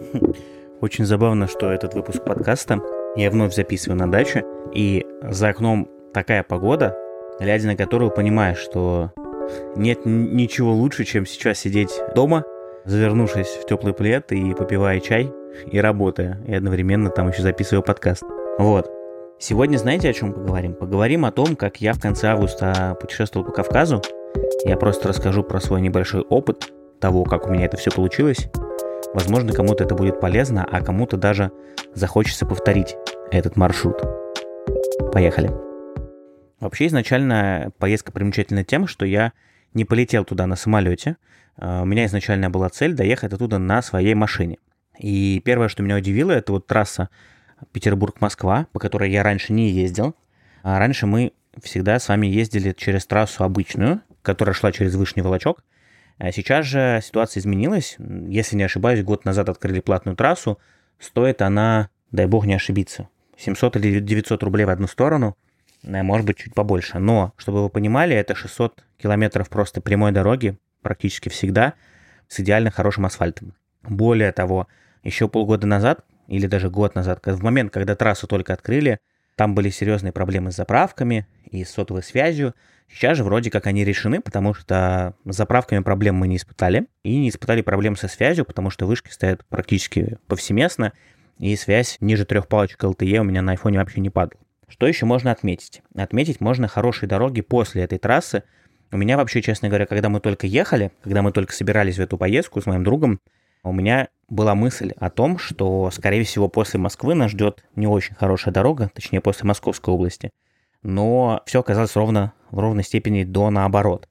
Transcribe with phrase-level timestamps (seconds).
[0.80, 2.80] Очень забавно, что этот выпуск подкаста
[3.16, 6.96] я вновь записываю на даче, и за окном такая погода,
[7.38, 9.12] глядя на которую понимаешь, что
[9.76, 12.44] нет ничего лучше, чем сейчас сидеть дома,
[12.84, 15.32] завернувшись в теплый плед и попивая чай,
[15.70, 18.22] и работая, и одновременно там еще записываю подкаст.
[18.58, 18.90] Вот.
[19.38, 20.74] Сегодня знаете, о чем поговорим?
[20.74, 24.02] Поговорим о том, как я в конце августа путешествовал по Кавказу.
[24.64, 26.70] Я просто расскажу про свой небольшой опыт
[27.00, 28.48] того, как у меня это все получилось.
[29.12, 31.50] Возможно, кому-то это будет полезно, а кому-то даже
[31.94, 32.96] захочется повторить
[33.32, 34.00] этот маршрут.
[35.12, 35.50] Поехали.
[36.60, 39.32] Вообще, изначально поездка примечательна тем, что я
[39.74, 41.16] не полетел туда на самолете.
[41.56, 44.58] А, у меня изначально была цель доехать оттуда на своей машине.
[44.98, 47.08] И первое, что меня удивило, это вот трасса
[47.72, 50.14] Петербург-Москва, по которой я раньше не ездил.
[50.62, 55.64] А раньше мы всегда с вами ездили через трассу обычную, которая шла через Вышний Волочок.
[56.20, 57.96] А сейчас же ситуация изменилась.
[57.98, 60.58] Если не ошибаюсь, год назад открыли платную трассу.
[60.98, 63.08] Стоит она, дай бог не ошибиться,
[63.38, 65.34] 700 или 900 рублей в одну сторону,
[65.82, 66.98] э, может быть, чуть побольше.
[66.98, 71.72] Но, чтобы вы понимали, это 600 километров просто прямой дороги практически всегда
[72.28, 73.54] с идеально хорошим асфальтом.
[73.82, 74.68] Более того,
[75.02, 78.98] еще полгода назад, или даже год назад, в момент, когда трассу только открыли,
[79.36, 82.54] там были серьезные проблемы с заправками и с сотовой связью.
[82.92, 86.86] Сейчас же вроде как они решены, потому что с заправками проблем мы не испытали.
[87.04, 90.92] И не испытали проблем со связью, потому что вышки стоят практически повсеместно.
[91.38, 94.42] И связь ниже трех палочек LTE у меня на айфоне вообще не падала.
[94.68, 95.82] Что еще можно отметить?
[95.94, 98.42] Отметить можно хорошие дороги после этой трассы.
[98.92, 102.18] У меня вообще, честно говоря, когда мы только ехали, когда мы только собирались в эту
[102.18, 103.20] поездку с моим другом,
[103.62, 108.14] у меня была мысль о том, что, скорее всего, после Москвы нас ждет не очень
[108.14, 110.30] хорошая дорога, точнее, после Московской области.
[110.82, 114.08] Но все оказалось ровно, в ровной степени до наоборот.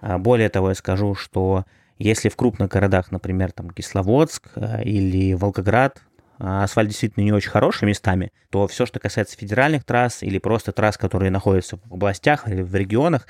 [0.00, 1.64] А более того, я скажу, что
[1.98, 6.02] если в крупных городах, например, там Кисловодск а, или Волгоград,
[6.38, 10.72] а, асфальт действительно не очень хороший местами, то все, что касается федеральных трасс или просто
[10.72, 13.26] трасс, которые находятся в областях или в регионах,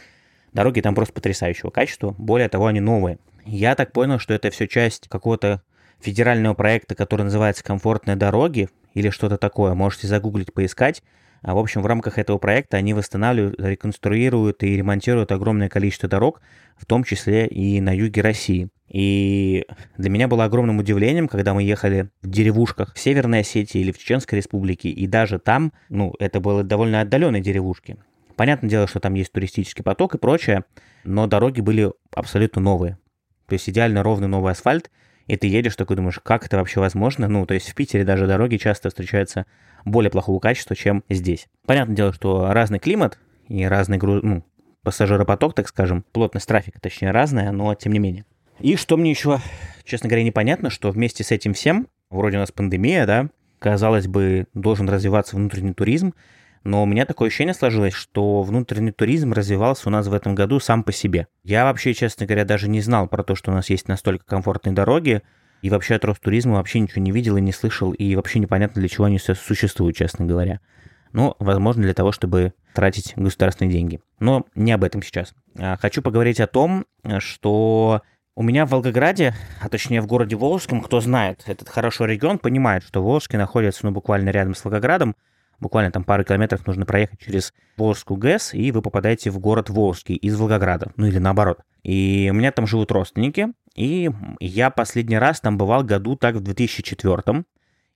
[0.53, 2.15] дороги там просто потрясающего качества.
[2.17, 3.19] Более того, они новые.
[3.45, 5.63] Я так понял, что это все часть какого-то
[6.01, 9.75] федерального проекта, который называется «Комфортные дороги» или что-то такое.
[9.75, 11.03] Можете загуглить, поискать.
[11.43, 16.41] А, в общем, в рамках этого проекта они восстанавливают, реконструируют и ремонтируют огромное количество дорог,
[16.77, 18.69] в том числе и на юге России.
[18.89, 19.67] И
[19.97, 23.99] для меня было огромным удивлением, когда мы ехали в деревушках в Северной Осетии или в
[23.99, 27.97] Чеченской Республике, и даже там, ну, это было довольно отдаленные деревушки.
[28.37, 30.65] Понятное дело, что там есть туристический поток и прочее,
[31.05, 32.99] но дороги были абсолютно новые.
[33.47, 34.91] То есть идеально ровный новый асфальт,
[35.27, 37.29] и ты едешь такой думаешь, как это вообще возможно?
[37.29, 39.47] Ну, то есть в Питере даже дороги часто встречаются
[39.85, 41.49] более плохого качества, чем здесь.
[41.67, 43.19] Понятное дело, что разный климат
[43.49, 44.45] и разный груз, ну,
[44.83, 48.25] пассажиропоток, так скажем, плотность трафика, точнее, разная, но тем не менее.
[48.61, 49.41] И что мне еще,
[49.85, 53.29] честно говоря, непонятно, что вместе с этим всем, вроде у нас пандемия, да,
[53.59, 56.15] казалось бы, должен развиваться внутренний туризм,
[56.65, 60.61] но у меня такое ощущение сложилось, что внутренний туризм развивался у нас в этом году
[60.61, 61.27] сам по себе.
[61.43, 64.73] Я вообще, честно говоря, даже не знал про то, что у нас есть настолько комфортные
[64.73, 65.23] дороги,
[65.63, 68.89] и вообще от Ростуризма вообще ничего не видел и не слышал, и вообще непонятно, для
[68.89, 70.61] чего они существуют, честно говоря.
[71.13, 74.01] Ну, возможно, для того, чтобы тратить государственные деньги.
[74.19, 75.35] Но не об этом сейчас.
[75.59, 76.87] А, хочу поговорить о том,
[77.19, 78.03] что
[78.35, 82.83] у меня в Волгограде, а точнее в городе Волжском, кто знает этот хороший регион, понимает,
[82.83, 85.17] что Волжский находится ну, буквально рядом с Волгоградом,
[85.63, 90.17] буквально там пару километров нужно проехать через Волжскую ГЭС, и вы попадаете в город Волжский
[90.17, 91.61] из Волгограда, ну или наоборот.
[91.83, 96.41] И у меня там живут родственники, и я последний раз там бывал году так в
[96.41, 97.45] 2004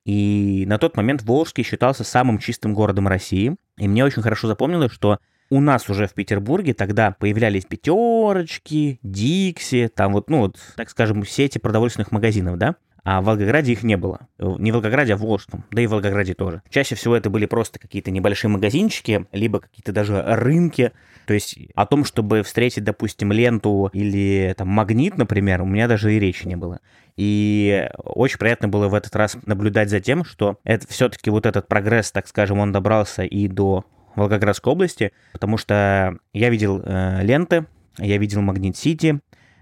[0.07, 3.57] и на тот момент Волжский считался самым чистым городом России.
[3.77, 5.19] И мне очень хорошо запомнилось, что
[5.51, 11.27] у нас уже в Петербурге тогда появлялись пятерочки, Дикси, там вот, ну вот, так скажем,
[11.27, 12.77] сети продовольственных магазинов, да?
[13.09, 14.27] А в Волгограде их не было.
[14.41, 16.63] Не в Волгограде, а в Волжском, да и в Волгограде тоже.
[16.71, 20.91] Чаще всего это были просто какие-то небольшие магазинчики, либо какие-то даже рынки.
[21.25, 26.13] То есть о том, чтобы встретить, допустим, ленту или там магнит, например, у меня даже
[26.13, 26.81] и речи не было.
[27.17, 31.69] И очень приятно было в этот раз наблюдать за тем, что это все-таки вот этот
[31.69, 33.85] прогресс, так скажем, он добрался и до
[34.17, 37.67] Волгоградской области, потому что я видел э, ленты,
[37.99, 39.21] я видел Магнит Сити,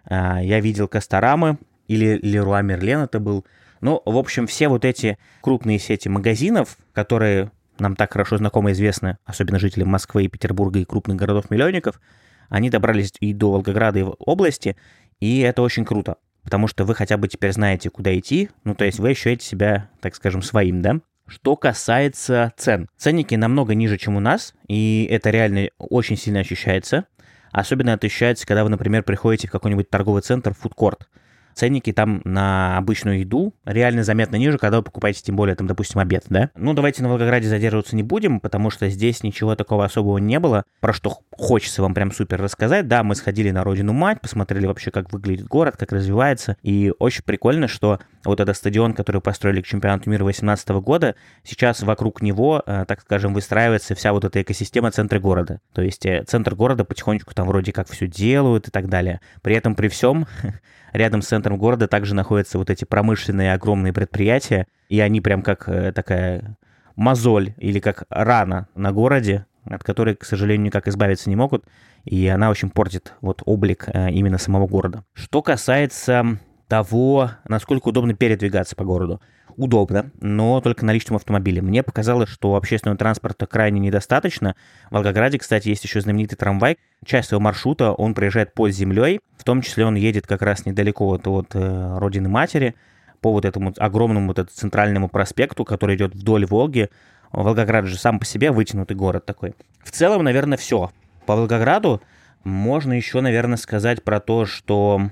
[0.09, 1.59] э, я видел Касторамы,
[1.89, 3.45] или Леруа Мерлен это был.
[3.81, 8.73] Ну, в общем, все вот эти крупные сети магазинов, которые нам так хорошо знакомы и
[8.73, 12.01] известны, особенно жителям Москвы и Петербурга и крупных городов-миллионников,
[12.49, 14.77] они добрались и до Волгограда и области,
[15.21, 18.85] и это очень круто, потому что вы хотя бы теперь знаете, куда идти, ну, то
[18.85, 21.01] есть вы ощущаете себя, так скажем, своим, да?
[21.27, 22.89] Что касается цен.
[22.99, 27.07] Ценники намного ниже, чем у нас, и это реально очень сильно ощущается.
[27.51, 31.09] Особенно это ощущается, когда вы, например, приходите в какой-нибудь торговый центр, фудкорт.
[31.55, 36.01] Ценники там на обычную еду реально заметно ниже, когда вы покупаете, тем более, там, допустим,
[36.01, 36.51] обед, да?
[36.57, 40.65] Ну, давайте на Волгограде задерживаться не будем, потому что здесь ничего такого особого не было,
[40.81, 42.89] про что хочется вам прям супер рассказать.
[42.89, 47.23] Да, мы сходили на Родину Мать, посмотрели вообще, как выглядит город, как развивается, и очень
[47.25, 52.63] прикольно, что вот этот стадион, который построили к чемпионату мира 2018 года, сейчас вокруг него,
[52.65, 55.61] э, так скажем, выстраивается вся вот эта экосистема центра города.
[55.73, 59.21] То есть э, центр города потихонечку там вроде как все делают и так далее.
[59.43, 60.27] При этом при всем
[60.95, 65.69] рядом с центром города также находятся вот эти промышленные огромные предприятия, и они прям как
[65.69, 66.57] э, такая
[66.97, 71.65] мозоль или как рана на городе, от которой, к сожалению, никак избавиться не могут,
[72.05, 75.05] и она очень портит вот облик именно самого города.
[75.15, 76.39] Что касается
[76.69, 79.21] того, насколько удобно передвигаться по городу.
[79.57, 81.63] Удобно, но только на личном автомобиле.
[81.63, 84.57] Мне показалось, что общественного транспорта крайне недостаточно.
[84.91, 86.79] В Волгограде, кстати, есть еще знаменитый трамвай.
[87.05, 91.09] Часть своего маршрута он проезжает под землей, в том числе он едет как раз недалеко
[91.13, 92.75] от, от э, родины матери,
[93.21, 96.91] по вот этому огромному вот этому центральному проспекту, который идет вдоль Волги.
[97.31, 99.55] Волгоград же сам по себе вытянутый город такой.
[99.83, 100.91] В целом, наверное, все.
[101.27, 102.03] По Волгограду
[102.43, 105.11] можно еще, наверное, сказать про то, что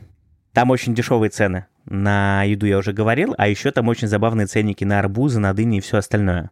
[0.53, 1.67] там очень дешевые цены.
[1.85, 5.79] На еду я уже говорил, а еще там очень забавные ценники на арбузы, на дыни
[5.79, 6.51] и все остальное.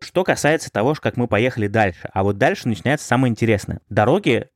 [0.00, 2.08] Что касается того, как мы поехали дальше.
[2.12, 3.80] А вот дальше начинается самое интересное.
[3.88, 4.48] Дороги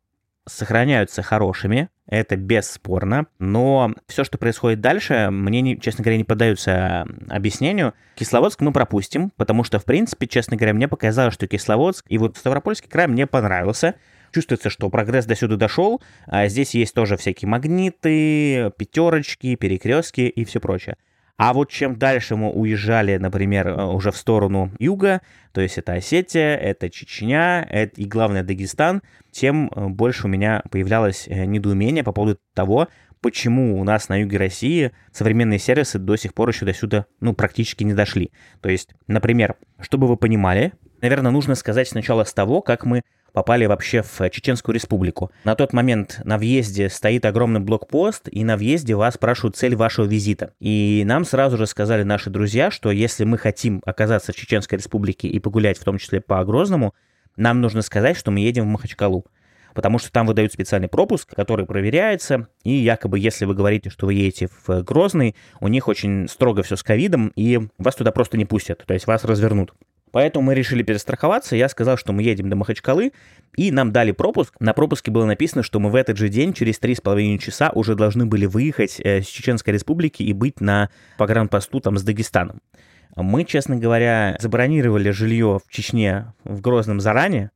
[0.46, 7.94] сохраняются хорошими, это бесспорно, но все, что происходит дальше, мне, честно говоря, не поддаются объяснению.
[8.16, 12.36] Кисловодск мы пропустим, потому что, в принципе, честно говоря, мне показалось, что Кисловодск и вот
[12.36, 13.94] Ставропольский край мне понравился.
[14.32, 16.02] Чувствуется, что прогресс до сюда дошел.
[16.26, 20.96] А здесь есть тоже всякие магниты, пятерочки, перекрестки и все прочее.
[21.36, 25.94] А вот чем дальше мы уезжали, например, э, уже в сторону юга, то есть это
[25.94, 32.04] Осетия, это Чечня, это и главное Дагестан, тем э, больше у меня появлялось э, недоумение
[32.04, 32.88] по поводу того,
[33.20, 37.34] почему у нас на юге России современные сервисы до сих пор еще до сюда, ну,
[37.34, 38.30] практически не дошли.
[38.60, 43.02] То есть, например, чтобы вы понимали, наверное, нужно сказать сначала с того, как мы
[43.32, 45.30] попали вообще в Чеченскую республику.
[45.44, 50.06] На тот момент на въезде стоит огромный блокпост, и на въезде вас спрашивают цель вашего
[50.06, 50.52] визита.
[50.60, 55.28] И нам сразу же сказали наши друзья, что если мы хотим оказаться в Чеченской республике
[55.28, 56.94] и погулять в том числе по Грозному,
[57.36, 59.26] нам нужно сказать, что мы едем в Махачкалу
[59.74, 64.14] потому что там выдают специальный пропуск, который проверяется, и якобы, если вы говорите, что вы
[64.14, 68.44] едете в Грозный, у них очень строго все с ковидом, и вас туда просто не
[68.44, 69.72] пустят, то есть вас развернут.
[70.12, 71.56] Поэтому мы решили перестраховаться.
[71.56, 73.12] Я сказал, что мы едем до Махачкалы,
[73.56, 74.54] и нам дали пропуск.
[74.60, 78.26] На пропуске было написано, что мы в этот же день, через 3,5 часа, уже должны
[78.26, 82.60] были выехать э, с Чеченской Республики и быть на погранпосту там с Дагестаном.
[83.16, 87.50] Мы, честно говоря, забронировали жилье в Чечне в Грозном заранее,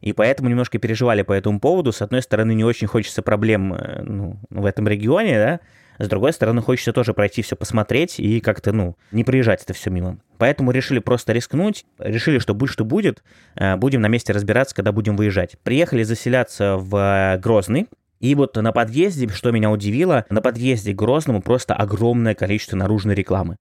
[0.00, 1.92] и поэтому немножко переживали по этому поводу.
[1.92, 5.60] С одной стороны, не очень хочется проблем э, ну, в этом регионе, да,
[5.98, 9.90] с другой стороны, хочется тоже пройти все посмотреть и как-то, ну, не приезжать это все
[9.90, 10.18] мимо.
[10.38, 13.22] Поэтому решили просто рискнуть, решили, что будет, что будет,
[13.56, 15.56] э, будем на месте разбираться, когда будем выезжать.
[15.62, 17.88] Приехали заселяться в Грозный,
[18.20, 23.14] и вот на подъезде, что меня удивило, на подъезде к Грозному просто огромное количество наружной
[23.14, 23.56] рекламы.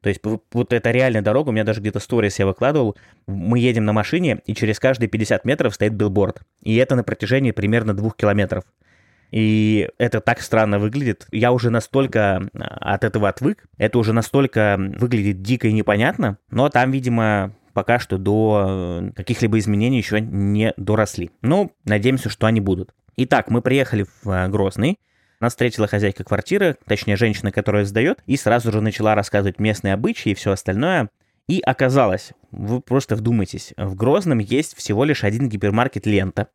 [0.00, 2.96] То есть вот эта реальная дорога, у меня даже где-то сторис я выкладывал,
[3.26, 6.40] мы едем на машине, и через каждые 50 метров стоит билборд.
[6.62, 8.64] И это на протяжении примерно двух километров.
[9.30, 11.26] И это так странно выглядит.
[11.30, 13.64] Я уже настолько от этого отвык.
[13.78, 16.38] Это уже настолько выглядит дико и непонятно.
[16.50, 21.30] Но там, видимо, пока что до э, каких-либо изменений еще не доросли.
[21.42, 22.92] Но надеемся, что они будут.
[23.16, 24.98] Итак, мы приехали в э, Грозный.
[25.40, 30.30] Нас встретила хозяйка квартиры, точнее женщина, которая сдает, и сразу же начала рассказывать местные обычаи
[30.30, 31.08] и все остальное.
[31.48, 36.48] И оказалось, вы просто вдумайтесь, в Грозном есть всего лишь один гипермаркет «Лента»,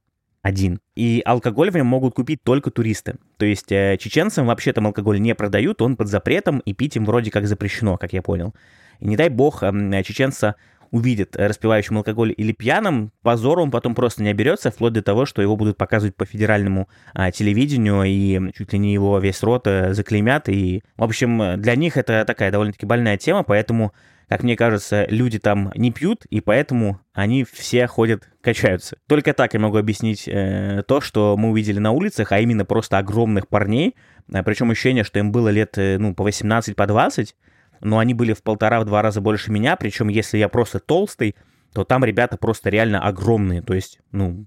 [0.45, 0.79] один.
[0.93, 3.15] И алкоголь в нем могут купить только туристы.
[3.37, 7.05] То есть э, чеченцам вообще там алкоголь не продают, он под запретом, и пить им
[7.05, 8.53] вроде как запрещено, как я понял.
[8.99, 10.53] И не дай бог э, чеченца
[10.91, 15.41] увидит распивающим алкоголь или пьяным, позору он потом просто не оберется, вплоть до того, что
[15.41, 19.93] его будут показывать по федеральному а, телевидению, и чуть ли не его весь рот а,
[19.93, 20.49] заклеймят.
[20.49, 23.93] И, в общем, для них это такая довольно-таки больная тема, поэтому
[24.27, 28.97] как мне кажется, люди там не пьют, и поэтому они все ходят, качаются.
[29.07, 32.97] Только так я могу объяснить э, то, что мы увидели на улицах, а именно просто
[32.97, 33.95] огромных парней,
[34.31, 37.35] э, причем ощущение, что им было лет, э, ну, по 18, по 20,
[37.81, 41.35] но они были в полтора-два раза больше меня, причем если я просто толстый,
[41.73, 44.45] то там ребята просто реально огромные, то есть, ну,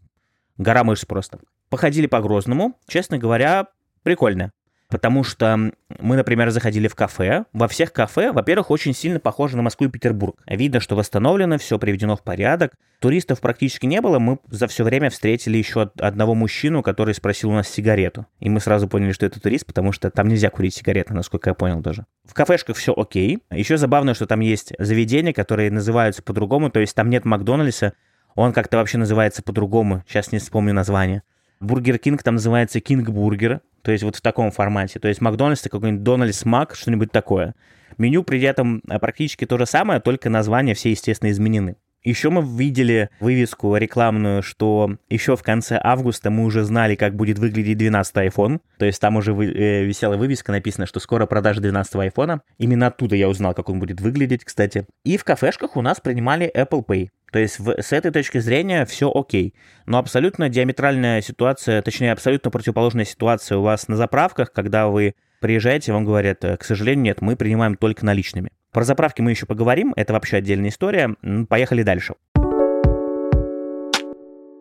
[0.56, 1.38] гора мышц просто.
[1.68, 3.68] Походили по Грозному, честно говоря,
[4.02, 4.52] прикольно.
[4.90, 7.44] Потому что мы, например, заходили в кафе.
[7.52, 10.40] Во всех кафе, во-первых, очень сильно похоже на Москву и Петербург.
[10.46, 12.72] Видно, что восстановлено, все приведено в порядок.
[12.98, 14.18] Туристов практически не было.
[14.18, 18.26] Мы за все время встретили еще одного мужчину, который спросил у нас сигарету.
[18.40, 21.54] И мы сразу поняли, что это турист, потому что там нельзя курить сигареты, насколько я
[21.54, 22.06] понял даже.
[22.24, 23.40] В кафешках все окей.
[23.50, 27.92] Еще забавно, что там есть заведения, которые называются по-другому, то есть там нет Макдональдса,
[28.34, 31.22] он как-то вообще называется по-другому, сейчас не вспомню название.
[31.60, 35.00] Бургер Кинг там называется Кинг Бургер, то есть вот в таком формате.
[35.00, 37.54] То есть Макдональдс это какой-нибудь Дональдс Мак, что-нибудь такое.
[37.96, 41.76] Меню при этом э, практически то же самое, только названия все, естественно, изменены.
[42.04, 47.38] Еще мы видели вывеску рекламную, что еще в конце августа мы уже знали, как будет
[47.38, 48.60] выглядеть 12 iPhone.
[48.76, 52.40] То есть там уже вы, э, висела вывеска, написано, что скоро продажа 12 iPhone.
[52.58, 54.84] Именно оттуда я узнал, как он будет выглядеть, кстати.
[55.04, 57.08] И в кафешках у нас принимали Apple Pay.
[57.30, 59.54] То есть в, с этой точки зрения все окей.
[59.86, 65.92] Но абсолютно диаметральная ситуация, точнее абсолютно противоположная ситуация у вас на заправках, когда вы приезжаете,
[65.92, 68.50] вам говорят, к сожалению, нет, мы принимаем только наличными.
[68.72, 71.14] Про заправки мы еще поговорим, это вообще отдельная история.
[71.48, 72.14] Поехали дальше.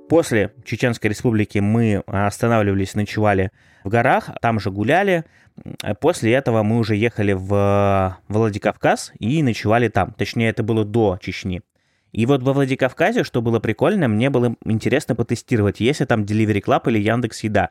[0.10, 3.52] После Чеченской республики мы останавливались, ночевали
[3.84, 5.26] в горах, там же гуляли.
[6.00, 10.14] После этого мы уже ехали в Владикавказ и ночевали там.
[10.14, 11.62] Точнее, это было до Чечни.
[12.18, 16.64] И вот во Владикавказе, что было прикольно, мне было интересно потестировать, есть ли там Delivery
[16.64, 17.70] Club или Яндекс Еда.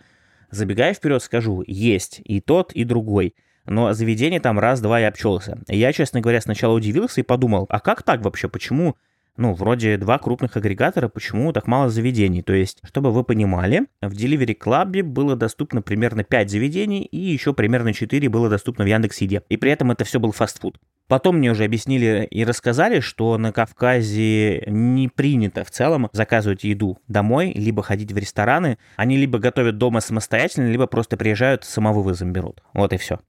[0.53, 3.35] Забегая вперед, скажу, есть и тот, и другой.
[3.65, 5.59] Но заведение там раз-два и обчелся.
[5.67, 8.95] Я, честно говоря, сначала удивился и подумал, а как так вообще, почему
[9.37, 12.43] ну, вроде два крупных агрегатора, почему так мало заведений?
[12.43, 17.53] То есть, чтобы вы понимали, в Delivery Club было доступно примерно 5 заведений, и еще
[17.53, 19.43] примерно 4 было доступно в Яндекс.Еде.
[19.49, 20.79] И при этом это все был фастфуд.
[21.09, 26.99] Потом мне уже объяснили и рассказали, что на Кавказе не принято в целом заказывать еду
[27.09, 28.79] домой, либо ходить в рестораны.
[28.97, 32.63] Они либо готовят дома самостоятельно, либо просто приезжают, самовывозом берут.
[32.73, 33.21] Вот и все.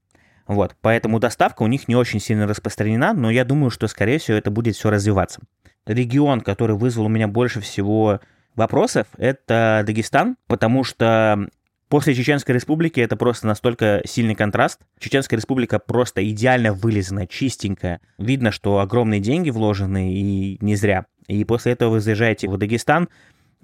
[0.46, 4.38] Вот, поэтому доставка у них не очень сильно распространена, но я думаю, что, скорее всего,
[4.38, 5.40] это будет все развиваться
[5.88, 8.20] регион, который вызвал у меня больше всего
[8.54, 11.48] вопросов, это Дагестан, потому что
[11.88, 14.80] после Чеченской республики это просто настолько сильный контраст.
[14.98, 18.00] Чеченская республика просто идеально вылезана, чистенькая.
[18.18, 21.06] Видно, что огромные деньги вложены и не зря.
[21.26, 23.08] И после этого вы заезжаете в Дагестан,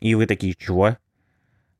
[0.01, 0.97] и вы такие, чего?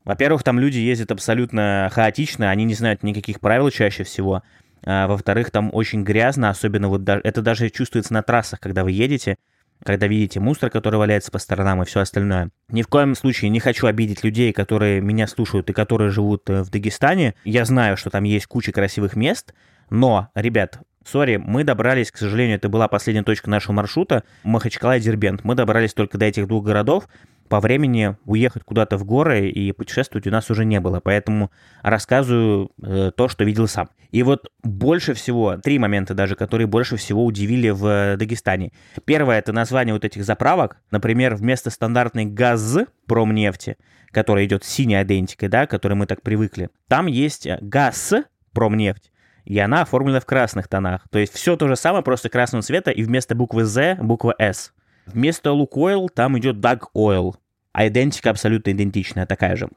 [0.05, 4.43] Во-первых, там люди ездят абсолютно хаотично, они не знают никаких правил чаще всего.
[4.85, 8.93] А, во-вторых, там очень грязно, особенно вот даже, это даже чувствуется на трассах, когда вы
[8.93, 9.37] едете
[9.83, 12.51] когда видите мусор, который валяется по сторонам и все остальное.
[12.69, 16.63] Ни в коем случае не хочу обидеть людей, которые меня слушают и которые живут э,
[16.63, 17.35] в Дагестане.
[17.45, 19.55] Я знаю, что там есть куча красивых мест,
[19.91, 25.01] но, ребят, Сори, мы добрались, к сожалению, это была последняя точка нашего маршрута, Махачкала и
[25.01, 25.45] Дербент.
[25.45, 27.09] Мы добрались только до этих двух городов,
[27.49, 31.51] по времени уехать куда-то в горы и путешествовать у нас уже не было, поэтому
[31.83, 33.89] рассказываю э, то, что видел сам.
[34.11, 38.73] И вот больше всего, три момента даже, которые больше всего удивили в Дагестане.
[39.05, 40.79] Первое— это название вот этих заправок.
[40.91, 43.77] Например, вместо стандартной ГАЗ промнефти,
[44.11, 48.15] которая идет с синей идентикой, да, к которой мы так привыкли, там есть ГАЗ
[48.53, 49.11] промнефть,
[49.45, 51.09] и она оформлена в красных тонах.
[51.11, 54.73] То есть все то же самое, просто красного цвета, и вместо буквы Z буква S.
[55.07, 57.35] Вместо Лукойл там идет Даг Oil,
[57.73, 59.69] а идентика абсолютно идентичная, такая же.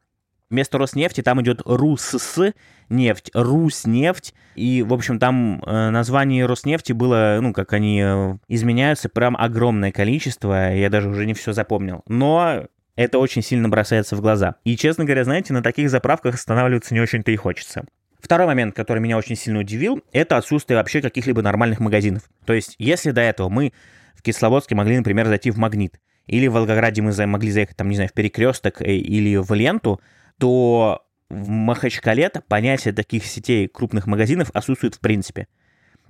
[0.49, 2.37] Вместо Роснефти там идет Русс
[2.89, 4.33] нефть, Руснефть.
[4.55, 9.91] И, в общем, там э, название Роснефти было, ну, как они э, изменяются, прям огромное
[9.91, 10.73] количество.
[10.73, 12.01] Я даже уже не все запомнил.
[12.07, 12.63] Но
[12.95, 14.55] это очень сильно бросается в глаза.
[14.63, 17.83] И, честно говоря, знаете, на таких заправках останавливаться не очень-то и хочется.
[18.19, 22.23] Второй момент, который меня очень сильно удивил, это отсутствие вообще каких-либо нормальных магазинов.
[22.45, 23.73] То есть, если до этого мы
[24.17, 27.95] в Кисловодске могли, например, зайти в Магнит, или в Волгограде мы могли заехать, там, не
[27.95, 30.01] знаю, в Перекресток э, или в Ленту,
[30.39, 35.47] то в Махачкале понятие таких сетей крупных магазинов отсутствует в принципе.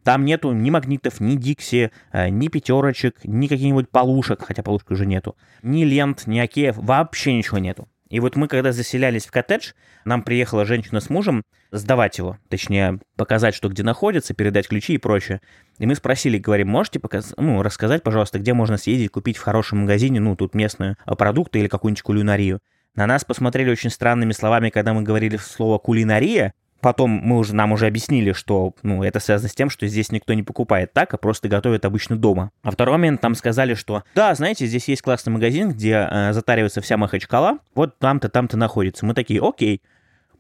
[0.03, 5.05] Там нету ни магнитов, ни Дикси, э, ни пятерочек, ни каких-нибудь полушек, хотя полушек уже
[5.05, 7.89] нету, ни лент, ни океев, вообще ничего нету.
[8.09, 9.71] И вот мы, когда заселялись в коттедж,
[10.05, 14.97] нам приехала женщина с мужем сдавать его, точнее, показать, что где находится, передать ключи и
[14.97, 15.41] прочее.
[15.77, 17.33] И мы спросили, говорим, можете показ...
[17.37, 21.67] ну, рассказать, пожалуйста, где можно съездить, купить в хорошем магазине, ну, тут местные продукты или
[21.67, 22.59] какую-нибудь кулинарию.
[22.95, 27.71] На нас посмотрели очень странными словами, когда мы говорили слово «кулинария», Потом мы уже, нам
[27.71, 31.17] уже объяснили, что ну, это связано с тем, что здесь никто не покупает так, а
[31.17, 32.51] просто готовят обычно дома.
[32.63, 36.81] А второй момент нам сказали, что да, знаете, здесь есть классный магазин, где э, затаривается
[36.81, 39.05] вся махачкала, вот там-то, там-то находится.
[39.05, 39.81] Мы такие, окей,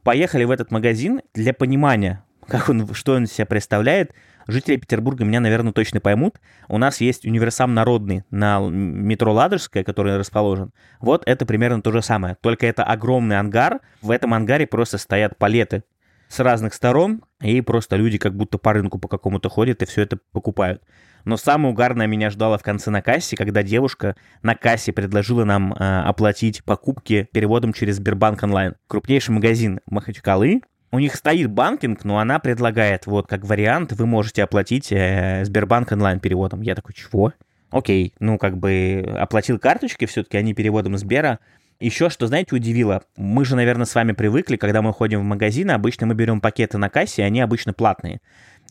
[0.03, 4.13] поехали в этот магазин для понимания, как он, что он из себя представляет.
[4.49, 6.39] Жители Петербурга меня, наверное, точно поймут.
[6.69, 10.71] У нас есть универсам народный на метро Ладожская, который расположен.
[11.01, 12.37] Вот это примерно то же самое.
[12.39, 13.81] Только это огромный ангар.
[14.01, 15.83] В этом ангаре просто стоят палеты
[16.29, 20.01] с разных сторон, и просто люди как будто по рынку по какому-то ходят и все
[20.01, 20.81] это покупают.
[21.25, 25.73] Но самое угарное меня ждало в конце на кассе, когда девушка на кассе предложила нам
[25.73, 28.75] э, оплатить покупки переводом через Сбербанк онлайн.
[28.87, 30.61] Крупнейший магазин Махачкалы.
[30.89, 35.91] У них стоит банкинг, но она предлагает, вот как вариант, вы можете оплатить э, Сбербанк
[35.91, 36.61] онлайн переводом.
[36.61, 37.33] Я такой, чего?
[37.71, 41.39] Окей, ну как бы оплатил карточки все-таки, а не переводом Сбера.
[41.79, 45.69] Еще что, знаете, удивило, мы же, наверное, с вами привыкли, когда мы ходим в магазин,
[45.69, 48.19] обычно мы берем пакеты на кассе, они обычно платные.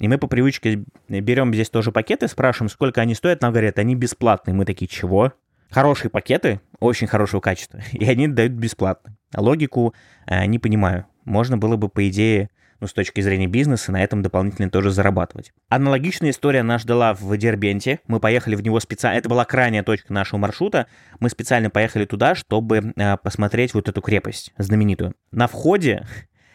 [0.01, 3.95] И мы по привычке берем здесь тоже пакеты, спрашиваем, сколько они стоят, нам говорят, они
[3.95, 4.55] бесплатные.
[4.55, 5.33] Мы такие, чего?
[5.71, 9.17] Хорошие пакеты, очень хорошего качества, и они дают бесплатно.
[9.37, 9.95] Логику
[10.27, 11.07] э, не понимаю.
[11.25, 15.53] Можно было бы, по идее, ну, с точки зрения бизнеса, на этом дополнительно тоже зарабатывать.
[15.69, 18.01] Аналогичная история нас ждала в Дербенте.
[18.07, 19.19] Мы поехали в него специально.
[19.19, 20.87] Это была крайняя точка нашего маршрута.
[21.21, 25.15] Мы специально поехали туда, чтобы э, посмотреть вот эту крепость знаменитую.
[25.31, 26.07] На входе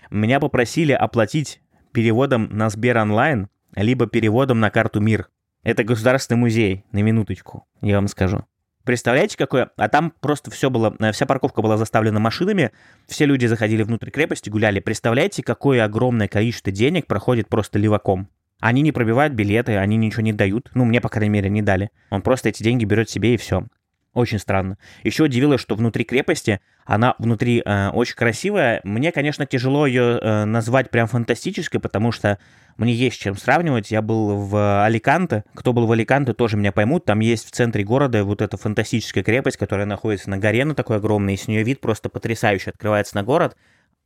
[0.10, 1.62] меня попросили оплатить
[1.92, 5.30] переводом на Сбер онлайн, либо переводом на карту МИР.
[5.64, 8.46] Это государственный музей, на минуточку, я вам скажу.
[8.84, 9.72] Представляете, какое?
[9.78, 12.72] А там просто все было, э, вся парковка была заставлена машинами,
[13.08, 14.80] все люди заходили внутрь крепости, гуляли.
[14.80, 18.30] Представляете, какое огромное количество денег проходит просто леваком?
[18.60, 20.70] Они не пробивают билеты, они ничего не дают.
[20.76, 21.90] Ну, мне, по крайней мере, не дали.
[22.12, 23.66] Он просто эти деньги берет себе и все.
[24.14, 24.78] Очень странно.
[25.04, 28.82] Еще удивило, что внутри крепости, она внутри э, очень красивая.
[28.84, 32.38] Мне, конечно, тяжело ее э, назвать прям фантастической, потому что
[32.76, 33.90] мне есть чем сравнивать.
[33.90, 35.46] Я был в Аликанте.
[35.54, 37.06] Кто был в Аликанте, тоже меня поймут.
[37.06, 40.98] Там есть в центре города вот эта фантастическая крепость, которая находится на горе, на такой
[40.98, 43.56] огромной, и с нее вид просто потрясающий открывается на город.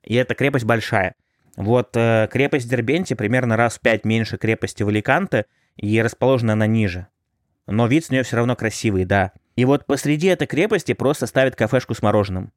[0.03, 1.15] И эта крепость большая.
[1.57, 5.45] Вот э, крепость Дербенти примерно раз в пять меньше крепости в Аликанте,
[5.77, 7.07] и расположена она ниже.
[7.65, 9.31] Но вид с нее все равно красивый, да.
[9.55, 12.51] И вот посреди этой крепости просто ставят кафешку с мороженым.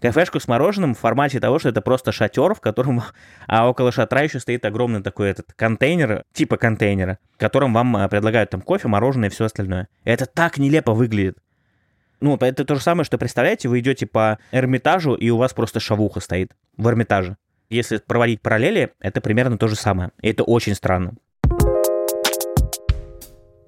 [0.00, 3.02] Кафешку с мороженым в формате того, что это просто шатер, в котором,
[3.46, 8.08] а около шатра еще стоит огромный такой этот контейнер, типа контейнера, в котором вам а,
[8.08, 9.88] предлагают там кофе, мороженое и все остальное.
[10.04, 11.38] Это так нелепо выглядит.
[12.20, 15.80] Ну, это то же самое, что, представляете, вы идете по Эрмитажу, и у вас просто
[15.80, 17.36] шавуха стоит в Эрмитаже.
[17.68, 20.12] Если проводить параллели, это примерно то же самое.
[20.20, 21.14] И это очень странно.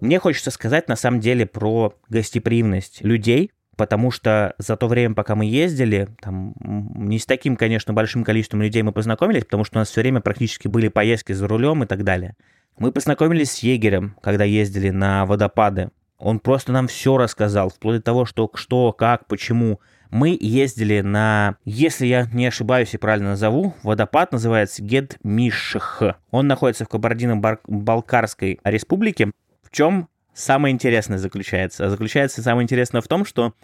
[0.00, 5.34] Мне хочется сказать на самом деле про гостеприимность людей, потому что за то время, пока
[5.34, 9.80] мы ездили, там не с таким, конечно, большим количеством людей мы познакомились, потому что у
[9.80, 12.36] нас все время практически были поездки за рулем и так далее.
[12.78, 15.90] Мы познакомились с егерем, когда ездили на водопады.
[16.18, 19.80] Он просто нам все рассказал, вплоть до того, что, что, как, почему.
[20.10, 26.02] Мы ездили на, если я не ошибаюсь и правильно назову, водопад называется Гедмишх.
[26.30, 29.30] Он находится в Кабардино-Балкарской республике.
[29.70, 31.90] В чем самое интересное заключается?
[31.90, 33.54] Заключается самое интересное в том, что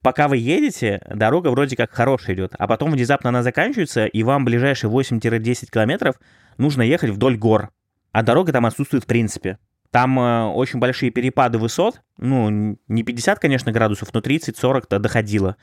[0.00, 4.44] пока вы едете, дорога вроде как хорошая идет, а потом внезапно она заканчивается, и вам
[4.44, 6.16] ближайшие 8-10 километров
[6.56, 7.70] нужно ехать вдоль гор.
[8.12, 9.58] А дорога там отсутствует в принципе.
[9.90, 15.56] Там э, очень большие перепады высот, ну, не 50, конечно, градусов, но 30-40 доходило.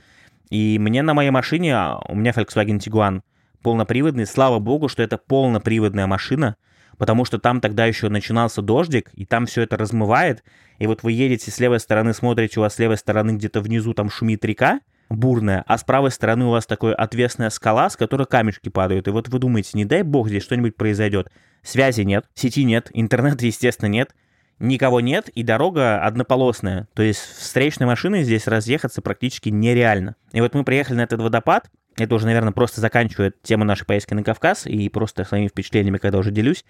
[0.50, 3.22] И мне на моей машине, а, у меня Volkswagen Tiguan
[3.64, 6.58] полноприводный, слава богу, что это полноприводная машина,
[6.98, 10.44] потому что там тогда еще начинался дождик, и там все это размывает,
[10.80, 13.94] и вот вы едете с левой стороны, смотрите, у вас с левой стороны где-то внизу
[13.94, 18.28] там шумит река, бурная, а с правой стороны у вас такая отвесная скала, с которой
[18.28, 19.08] камешки падают.
[19.08, 21.32] И вот вы думаете, не дай бог здесь что-нибудь произойдет.
[21.64, 24.16] Связи нет, сети нет, интернета, естественно, нет,
[24.60, 26.88] никого нет, и дорога однополосная.
[26.94, 30.16] То есть встречной машиной здесь разъехаться практически нереально.
[30.34, 31.70] И вот мы приехали на этот водопад,
[32.04, 36.18] это уже, наверное, просто заканчивает тему нашей поездки на Кавказ и просто своими впечатлениями, когда
[36.18, 36.66] уже делюсь.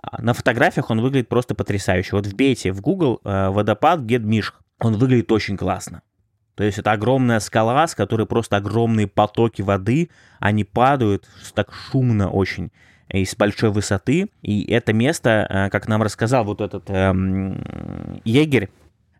[0.00, 2.16] А, на фотографиях он выглядит просто потрясающе.
[2.16, 4.60] Вот вбейте в Google э, водопад Гедмишх.
[4.78, 6.02] Он выглядит очень классно.
[6.54, 12.30] То есть это огромная скала, с которой просто огромные потоки воды, они падают так шумно
[12.30, 12.70] очень
[13.08, 14.30] и с большой высоты.
[14.42, 18.70] И это место, э, как нам рассказал вот этот эм, егерь,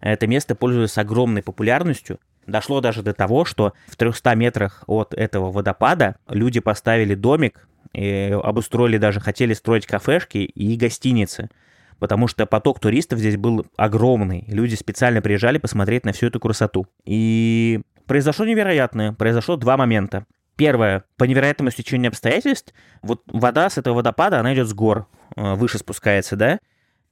[0.01, 2.19] это место пользуется огромной популярностью.
[2.47, 8.37] Дошло даже до того, что в 300 метрах от этого водопада люди поставили домик, и
[8.43, 11.51] обустроили даже, хотели строить кафешки и гостиницы,
[11.99, 14.45] потому что поток туристов здесь был огромный.
[14.49, 16.87] Люди специально приезжали посмотреть на всю эту красоту.
[17.05, 19.13] И произошло невероятное.
[19.13, 20.27] Произошло два момента.
[20.57, 25.55] Первое, по невероятному стечению обстоятельств, вот вода с этого водопада, она идет с гор, э,
[25.55, 26.59] выше спускается, да,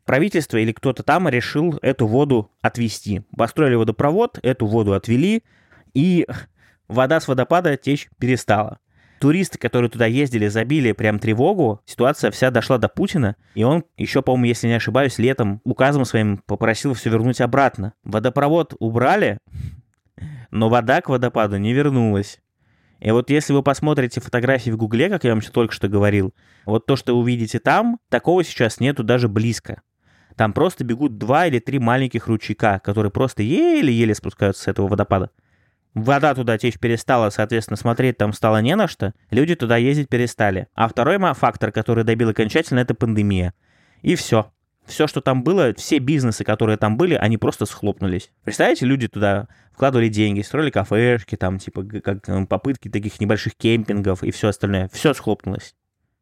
[0.05, 3.23] правительство или кто-то там решил эту воду отвести.
[3.37, 5.45] Построили водопровод, эту воду отвели,
[5.95, 6.27] и
[6.89, 8.79] вода с водопада течь перестала.
[9.21, 11.83] Туристы, которые туда ездили, забили прям тревогу.
[11.85, 13.37] Ситуация вся дошла до Путина.
[13.55, 17.93] И он еще, по-моему, если не ошибаюсь, летом указом своим попросил все вернуть обратно.
[18.03, 19.39] Водопровод убрали,
[20.51, 22.41] но вода к водопаду не вернулась.
[23.01, 26.35] И вот если вы посмотрите фотографии в Гугле, как я вам только что говорил,
[26.67, 29.83] вот то, что увидите там, такого сейчас нету даже близко.
[30.37, 35.31] Там просто бегут два или три маленьких ручейка, которые просто еле-еле спускаются с этого водопада.
[35.95, 40.69] Вода туда течь перестала, соответственно, смотреть там стало не на что, люди туда ездить перестали.
[40.75, 43.55] А второй фактор, который добил окончательно, это пандемия.
[44.03, 44.53] И все.
[44.87, 48.31] Все, что там было, все бизнесы, которые там были, они просто схлопнулись.
[48.45, 54.31] Представляете, люди туда вкладывали деньги, строили кафешки, там, типа, как попытки таких небольших кемпингов и
[54.31, 54.89] все остальное.
[54.93, 55.75] Все схлопнулось.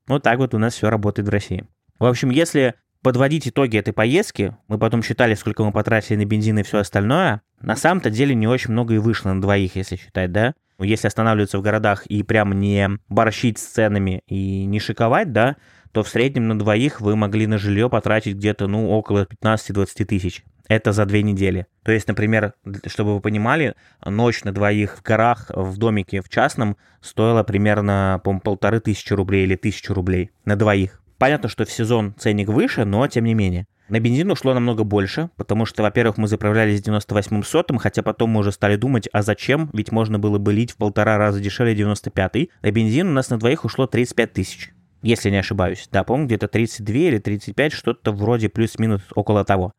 [0.07, 1.66] Вот так вот у нас все работает в России.
[1.99, 6.58] В общем, если подводить итоги этой поездки, мы потом считали, сколько мы потратили на бензин
[6.58, 10.32] и все остальное, на самом-то деле не очень много и вышло на двоих, если считать,
[10.32, 10.54] да?
[10.80, 15.56] Если останавливаться в городах и прям не борщить с ценами и не шиковать, да,
[15.92, 20.44] то в среднем на двоих вы могли на жилье потратить где-то, ну, около 15-20 тысяч.
[20.68, 21.66] Это за две недели.
[21.82, 22.52] То есть, например,
[22.87, 28.38] чтобы вы понимали, ночь на двоих в горах, в домике в частном стоила примерно, по
[28.38, 31.02] полторы тысячи рублей или тысячу рублей на двоих.
[31.18, 33.66] Понятно, что в сезон ценник выше, но тем не менее.
[33.88, 38.40] На бензин ушло намного больше, потому что, во-первых, мы заправлялись 98-м сотым, хотя потом мы
[38.40, 42.50] уже стали думать, а зачем, ведь можно было бы лить в полтора раза дешевле 95-й.
[42.62, 45.88] На бензин у нас на двоих ушло 35 тысяч, если не ошибаюсь.
[45.90, 49.72] Да, помню, где-то 32 или 35, что-то вроде плюс-минус около того.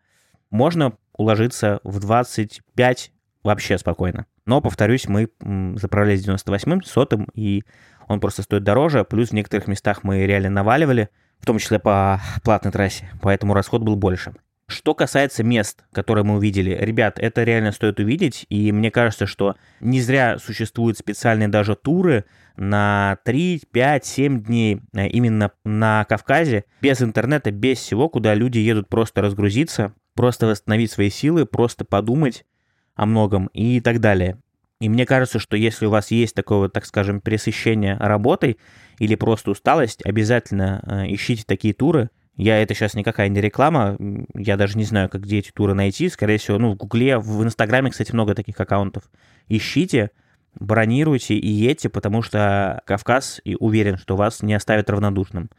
[0.50, 3.12] Можно уложиться в 25
[3.44, 4.26] вообще спокойно.
[4.46, 5.30] Но, повторюсь, мы
[5.76, 7.64] заправлялись 98-м, сотым, и
[8.08, 12.22] он просто стоит дороже, плюс в некоторых местах мы реально наваливали, в том числе по
[12.44, 14.34] платной трассе, поэтому расход был больше.
[14.70, 19.56] Что касается мест, которые мы увидели, ребят, это реально стоит увидеть, и мне кажется, что
[19.80, 22.26] не зря существуют специальные даже туры
[22.56, 28.60] на 3, 5, 7 дней э, именно на Кавказе, без интернета, без всего, куда люди
[28.60, 32.46] едут просто разгрузиться, просто восстановить свои силы, просто подумать
[32.94, 34.38] о многом и так далее.
[34.80, 38.58] И мне кажется, что если у вас есть такое, так скажем, пересыщение работой
[38.98, 42.10] или просто усталость, обязательно э, ищите такие туры.
[42.38, 43.98] Я это сейчас никакая не реклама,
[44.34, 46.08] я даже не знаю, как где эти туры найти.
[46.08, 49.04] Скорее всего, ну, в Гугле, в Инстаграме, кстати, много таких аккаунтов.
[49.50, 50.12] Ищите,
[50.58, 55.50] бронируйте и едьте, потому что Кавказ, и уверен, что вас не оставит равнодушным.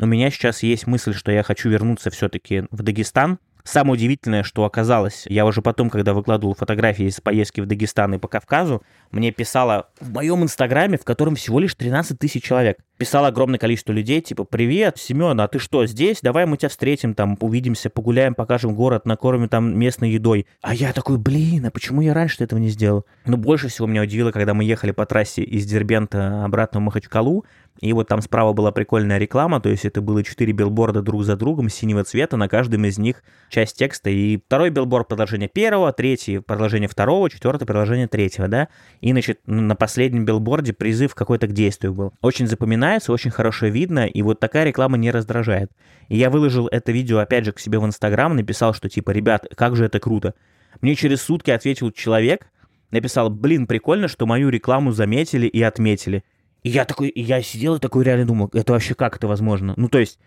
[0.00, 4.64] У меня сейчас есть мысль, что я хочу вернуться все-таки в Дагестан, Самое удивительное, что
[4.64, 9.32] оказалось, я уже потом, когда выкладывал фотографии из поездки в Дагестан и по Кавказу, мне
[9.32, 14.20] писало в моем инстаграме, в котором всего лишь 13 тысяч человек, писало огромное количество людей,
[14.20, 16.18] типа, привет, Семен, а ты что, здесь?
[16.22, 20.46] Давай мы тебя встретим, там, увидимся, погуляем, покажем город, накормим там местной едой.
[20.62, 23.04] А я такой, блин, а почему я раньше этого не сделал?
[23.26, 27.44] Но больше всего меня удивило, когда мы ехали по трассе из Дербента обратно в Махачкалу,
[27.80, 31.36] и вот там справа была прикольная реклама, то есть это было четыре билборда друг за
[31.36, 34.10] другом синего цвета, на каждом из них часть текста.
[34.10, 38.68] И второй билборд продолжение первого, третий продолжение второго, четвертое продолжение третьего, да.
[39.00, 42.12] И, значит, на последнем билборде призыв какой-то к действию был.
[42.20, 42.46] Очень
[42.84, 45.70] запоминается, очень хорошо видно, и вот такая реклама не раздражает.
[46.08, 49.46] И я выложил это видео, опять же, к себе в Инстаграм, написал, что типа, ребят,
[49.56, 50.34] как же это круто.
[50.80, 52.46] Мне через сутки ответил человек,
[52.90, 56.24] написал, блин, прикольно, что мою рекламу заметили и отметили.
[56.62, 59.74] И я такой, я сидел и такой реально думал, это вообще как это возможно?
[59.76, 60.18] Ну, то есть,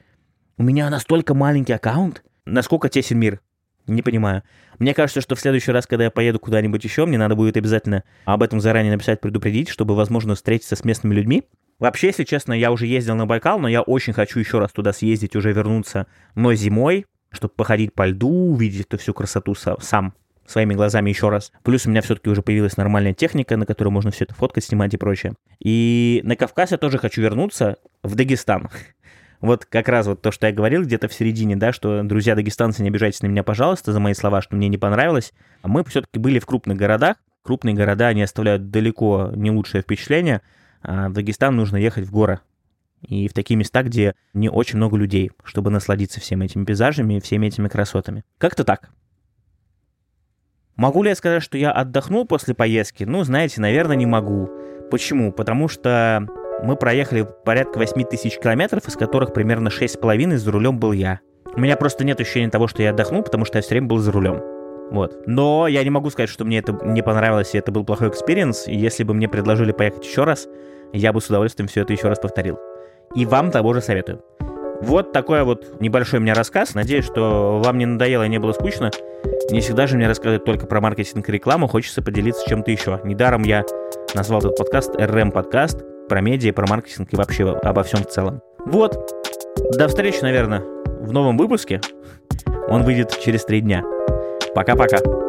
[0.57, 3.41] у меня настолько маленький аккаунт, насколько тесен мир?
[3.85, 4.43] Не понимаю.
[4.79, 8.03] Мне кажется, что в следующий раз, когда я поеду куда-нибудь еще, мне надо будет обязательно
[8.25, 11.43] об этом заранее написать, предупредить, чтобы, возможно, встретиться с местными людьми.
[11.79, 14.93] Вообще, если честно, я уже ездил на Байкал, но я очень хочу еще раз туда
[14.93, 20.13] съездить, уже вернуться, но зимой, чтобы походить по льду, увидеть эту всю красоту сам
[20.47, 21.51] своими глазами еще раз.
[21.63, 24.93] Плюс у меня все-таки уже появилась нормальная техника, на которой можно все это фоткать, снимать
[24.93, 25.33] и прочее.
[25.59, 28.69] И на Кавказ я тоже хочу вернуться в Дагестан.
[29.39, 32.81] Вот как раз вот то, что я говорил где-то в середине, да, что, друзья дагестанцы,
[32.81, 35.31] не обижайтесь на меня, пожалуйста, за мои слова, что мне не понравилось.
[35.61, 37.17] А мы все-таки были в крупных городах.
[37.43, 40.41] Крупные города, они оставляют далеко не лучшее впечатление.
[40.81, 42.39] А в Дагестан нужно ехать в горы.
[43.01, 47.19] И в такие места, где не очень много людей, чтобы насладиться всеми этими пейзажами и
[47.19, 48.23] всеми этими красотами.
[48.37, 48.89] Как-то так.
[50.75, 53.03] Могу ли я сказать, что я отдохнул после поездки?
[53.03, 54.49] Ну, знаете, наверное, не могу.
[54.91, 55.31] Почему?
[55.31, 56.27] Потому что
[56.63, 61.19] мы проехали порядка 8 тысяч километров, из которых примерно 6,5 за рулем был я.
[61.53, 63.97] У меня просто нет ощущения того, что я отдохнул, потому что я все время был
[63.97, 64.56] за рулем.
[64.91, 65.23] Вот.
[65.25, 68.67] Но я не могу сказать, что мне это не понравилось, и это был плохой experience.
[68.67, 70.47] Если бы мне предложили поехать еще раз,
[70.93, 72.59] я бы с удовольствием все это еще раз повторил.
[73.15, 74.23] И вам того же советую.
[74.81, 76.75] Вот такой вот небольшой у меня рассказ.
[76.75, 78.91] Надеюсь, что вам не надоело и не было скучно.
[79.49, 83.01] Не всегда же мне рассказывать только про маркетинг и рекламу, хочется поделиться чем-то еще.
[83.03, 83.65] Недаром я
[84.13, 88.41] назвал этот подкаст RM подкаст про медиа, про маркетинг и вообще обо всем в целом.
[88.65, 89.11] Вот.
[89.77, 91.81] До встречи, наверное, в новом выпуске.
[92.69, 93.83] Он выйдет через три дня.
[94.57, 95.26] Пока-пока.